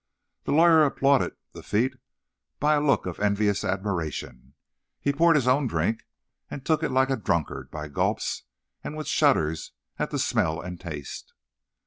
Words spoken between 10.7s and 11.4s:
taste.